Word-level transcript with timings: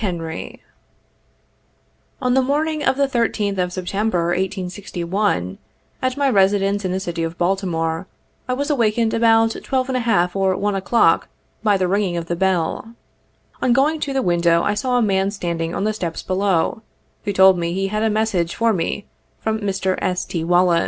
0»t 0.01 0.13
mt 0.17 0.59
On 2.23 2.33
the 2.33 2.41
morning 2.41 2.83
of 2.83 2.97
the 2.97 3.07
13th 3.07 3.59
of 3.59 3.71
September, 3.71 4.29
1861, 4.29 5.59
at 6.01 6.17
my 6.17 6.27
residence 6.27 6.83
in 6.83 6.91
the 6.91 6.99
city 6.99 7.21
of 7.21 7.37
Baltimore, 7.37 8.07
I 8.47 8.53
was 8.53 8.71
awakened 8.71 9.13
about 9.13 9.51
12^ 9.51 10.35
or 10.35 10.57
1 10.57 10.75
o'clock, 10.75 11.27
by 11.61 11.77
the 11.77 11.87
ringing 11.87 12.17
of 12.17 12.25
the 12.25 12.35
bell. 12.35 12.95
On 13.61 13.73
going 13.73 13.99
to 13.99 14.11
the 14.11 14.23
window, 14.23 14.63
I 14.63 14.73
saw 14.73 14.97
a 14.97 15.03
man 15.03 15.29
standing 15.29 15.75
on 15.75 15.83
the 15.83 15.93
steps 15.93 16.23
below, 16.23 16.81
who 17.25 17.31
told 17.31 17.59
me 17.59 17.71
he 17.73 17.89
had 17.89 18.01
a 18.01 18.09
message 18.09 18.55
for 18.55 18.73
me 18.73 19.05
from 19.39 19.59
Mr. 19.59 19.99
S. 20.01 20.25
T. 20.25 20.43
Wallis. 20.43 20.79